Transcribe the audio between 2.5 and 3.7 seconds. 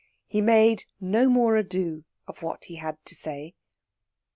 he had to say.